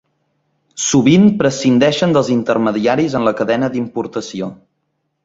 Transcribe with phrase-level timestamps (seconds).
[0.85, 4.49] Sovint prescindeixen dels intermediaris en la cadena d'importació.